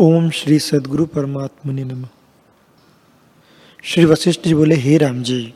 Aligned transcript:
ओम 0.00 0.30
श्री 0.30 0.58
सदगुरु 0.58 1.06
परमात्मा 1.06 1.72
ने 1.72 1.84
नम। 1.84 2.06
श्री 3.84 4.04
वशिष्ठ 4.04 4.40
जी 4.40 4.54
बोले, 4.54 4.74
हे 4.74 4.98
राम 4.98 5.22
जी, 5.22 5.54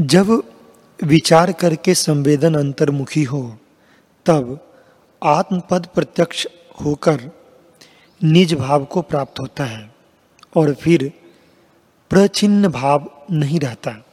जब 0.00 0.42
विचार 1.04 1.52
करके 1.52 1.94
संवेदन 1.94 2.54
अंतर्मुखी 2.54 3.22
हो, 3.22 3.58
तब 4.26 4.72
आत्मपद 5.24 5.86
प्रत्यक्ष 5.86 6.46
होकर 6.84 7.30
निज 8.24 8.54
भाव 8.54 8.84
को 8.84 9.02
प्राप्त 9.02 9.40
होता 9.40 9.64
है 9.64 9.94
और 10.56 10.74
फिर 10.74 11.12
प्रचिन्न 12.10 12.68
भाव 12.68 13.26
नहीं 13.30 13.60
रहता। 13.60 14.04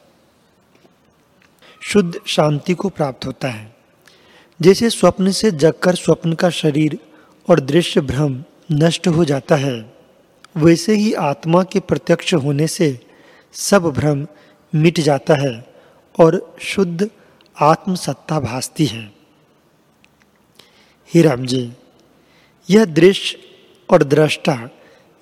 शुद्ध 1.82 2.20
शांति 2.26 2.74
को 2.74 2.88
प्राप्त 2.88 3.26
होता 3.26 3.48
है। 3.48 3.76
जैसे 4.60 4.90
स्वप्न 4.90 5.30
से 5.30 5.50
जगकर 5.50 5.94
स्वप्न 5.94 6.32
का 6.32 6.50
शरीर 6.50 6.98
और 7.50 7.60
दृश्य 7.60 8.00
भ्रम 8.00 8.44
नष्ट 8.72 9.08
हो 9.08 9.24
जाता 9.24 9.54
है। 9.56 9.92
वैसे 10.56 10.94
ही 10.94 11.12
आत्मा 11.12 11.62
के 11.62 11.80
प्रत्यक्ष 11.80 12.34
होने 12.34 12.66
से 12.66 13.00
सब 13.52 13.82
भ्रम 13.82 14.26
मिट 14.74 15.00
जाता 15.00 15.34
है 15.34 15.74
और 16.20 16.56
शुद्ध 16.60 17.10
आत्मसत्ता 17.60 18.40
भासती 18.40 18.86
है। 18.86 19.12
ही 21.14 21.22
राम 21.22 21.46
जी, 21.46 21.72
यह 22.70 22.84
दृश्य 22.84 23.38
और 23.90 24.02
दृष्टा 24.02 24.70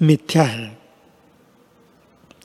मिथ्या 0.03 0.43
है। 0.43 0.79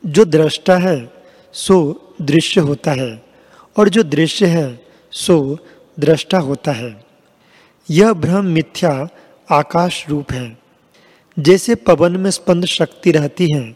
जो 0.06 0.26
दृष्टा 0.26 0.76
है, 0.76 1.14
सो 1.54 2.02
दृश्य 2.22 2.62
होता 2.62 2.92
है 2.92 3.26
और 3.78 3.90
जो 3.90 4.04
दृश्य 4.04 4.46
है, 4.46 4.86
सो 5.12 5.58
दृष्टा 6.00 6.38
होता 6.38 6.72
है। 6.72 7.06
यह 7.90 8.14
भ्रम 8.14 8.46
मिथ्या 8.46 9.08
आकाश 9.52 10.10
रूप 10.10 10.32
है। 10.32 10.65
जैसे 11.40 11.76
पवन 11.76 12.18
में 12.18 12.32
स्पंद 12.32 12.66
शक्ति 12.66 13.12
रहती 13.12 13.52
है, 13.52 13.76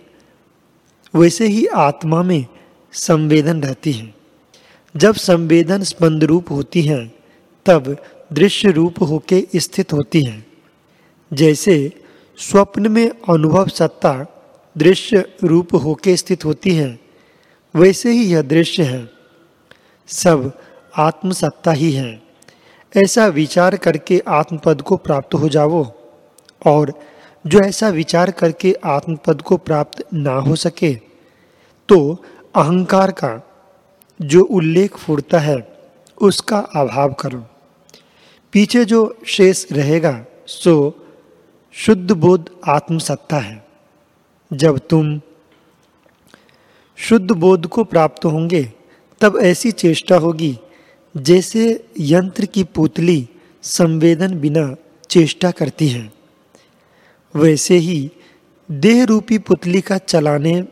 वैसे 1.15 1.47
ही 1.47 1.65
आत्मा 1.65 2.23
में 2.23 2.45
संवेदन 2.91 3.61
रहती 3.63 3.91
है। 3.91 4.13
जब 4.97 5.15
संवेदन 5.15 5.83
स्पंद 5.83 6.23
रूप 6.23 6.52
होती 6.52 6.81
है, 6.81 7.11
तब 7.65 8.03
दृश्य 8.33 8.71
रूप 8.71 9.02
होके 9.02 9.47
स्थित 9.55 9.93
होती 9.93 10.23
है। 10.23 10.45
जैसे 11.33 12.02
स्वप्न 12.37 12.91
में 12.91 13.09
अनुभव 13.09 13.67
सत्ता 13.67 14.25
दृश्य 14.77 15.33
रूप 15.43 15.75
होके 15.75 16.17
स्थित 16.17 16.45
होती 16.45 16.75
है, 16.75 16.99
वैसे 17.75 18.11
ही 18.11 18.33
यह 18.33 18.41
दृश्य 18.41 18.83
है। 18.83 19.09
सब 20.07 20.59
आत्मसत्ता 20.97 21.71
ही 21.71 21.91
है। 21.91 22.21
ऐसा 22.97 23.27
विचार 23.27 23.77
करके 23.77 24.23
आत्मपद 24.27 24.81
को 24.81 24.97
प्राप्त 24.97 25.33
हो 25.33 25.49
जाओ 25.49 25.93
और 26.65 26.99
जो 27.47 27.59
ऐसा 27.59 27.89
विचार 27.89 28.31
करके 28.31 28.73
आत्मपद 28.85 29.41
को 29.41 29.57
प्राप्त 29.57 30.03
ना 30.13 30.33
हो 30.33 30.55
सके 30.55 30.93
तो 31.89 32.23
अहंकार 32.55 33.11
का 33.11 33.45
जो 34.21 34.43
उल्लेख 34.43 34.97
फूटता 34.97 35.39
है, 35.39 35.57
उसका 36.21 36.57
अभाव 36.75 37.13
करो। 37.13 37.45
पीछे 38.53 38.85
जो 38.85 39.17
शेष 39.27 39.65
रहेगा, 39.71 40.25
सो 40.47 41.05
शुद्ध 41.71 42.11
बोध 42.11 42.49
आत्मसत्ता 42.67 43.37
है। 43.37 43.65
जब 44.53 44.79
तुम 44.89 45.21
शुद्ध 46.97 47.31
बोध 47.31 47.67
को 47.67 47.83
प्राप्त 47.83 48.25
होंगे, 48.25 48.63
तब 49.21 49.39
ऐसी 49.41 49.71
चेष्टा 49.71 50.17
होगी, 50.17 50.57
जैसे 51.17 51.87
यंत्र 51.99 52.45
की 52.45 52.63
पुतली 52.63 53.29
संवेदन 53.63 54.39
बिना 54.39 54.75
चेष्टा 55.09 55.51
करती 55.51 55.87
है। 55.87 56.18
वैसे 57.35 57.75
ही 57.75 58.11
देह 58.72 59.03
रूपी 59.03 59.38
पुतली 59.38 59.81
का 59.81 59.97
चलाने 59.97 60.63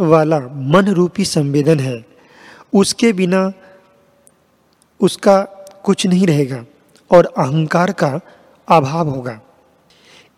वाला 0.00 0.38
मन 0.40 0.88
रूपी 0.88 1.24
संवेदन 1.24 1.80
है। 1.80 2.04
उसके 2.74 3.12
बिना 3.12 3.52
उसका 5.00 5.42
कुछ 5.84 6.06
नहीं 6.06 6.26
रहेगा 6.26 6.64
और 7.10 7.32
अहंकार 7.38 7.92
का 7.92 8.20
अभाव 8.68 9.08
होगा। 9.08 9.40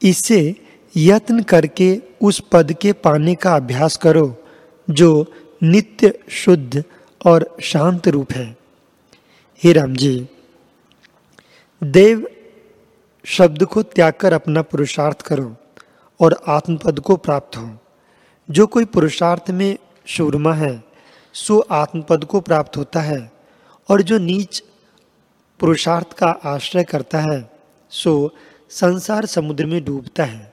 इससे 0.03 0.57
यत्न 0.97 1.43
करके 1.43 2.03
उस 2.21 2.43
पद 2.53 2.73
के 2.73 2.93
पाने 2.93 3.35
का 3.35 3.57
अभ्यास 3.57 3.97
करो, 3.97 4.45
जो 4.91 5.33
नित्य 5.63 6.19
शुद्ध 6.29 6.85
और 7.27 7.57
शांत 7.63 8.09
रूप 8.09 8.33
है। 8.33 8.57
हे 9.65 9.73
राम 9.73 9.97
जी 9.97 10.29
देव 11.83 12.29
शब्द 13.25 13.65
को 13.65 13.83
त्याग 13.83 14.13
कर 14.13 14.33
अपना 14.33 14.63
पुरुषार्थ 14.63 15.23
करो। 15.23 15.57
और 16.23 16.43
आत्मपद 16.47 17.01
को 17.01 17.17
प्राप्त 17.17 17.57
हो। 17.57 17.79
जो 18.51 18.67
कोई 18.67 18.85
पुरुषार्थ 18.85 19.51
में 19.51 19.79
शूरमा 20.07 20.53
है, 20.53 20.85
सो 21.33 21.59
आत्मपद 21.71 22.25
को 22.25 22.41
प्राप्त 22.41 22.77
होता 22.77 23.01
है, 23.01 23.33
और 23.91 24.03
जो 24.03 24.19
नीच 24.19 24.63
पुरुषार्थ 25.61 26.13
का 26.13 26.27
आश्रय 26.27 26.85
करता 26.85 27.19
है, 27.19 27.51
सो 27.91 28.35
संसार 28.71 29.27
समुद्र 29.27 29.67
में 29.67 29.85
डूबता 29.85 30.25
है। 30.25 30.52